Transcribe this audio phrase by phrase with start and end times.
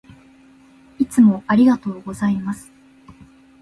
[0.97, 2.71] いつもありがとうございます。